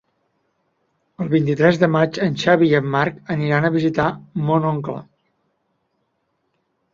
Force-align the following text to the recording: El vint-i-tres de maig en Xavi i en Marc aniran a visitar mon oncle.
El 1.25 1.27
vint-i-tres 1.33 1.77
de 1.83 1.89
maig 1.95 2.17
en 2.27 2.37
Xavi 2.43 2.69
i 2.71 2.73
en 2.79 2.87
Marc 2.95 3.19
aniran 3.37 3.69
a 3.69 3.71
visitar 3.77 4.07
mon 4.49 4.67
oncle. 4.71 4.97